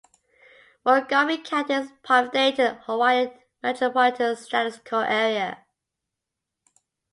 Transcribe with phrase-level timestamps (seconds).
[0.83, 5.63] Montgomery County is part of the Dayton, Ohio Metropolitan Statistical Area.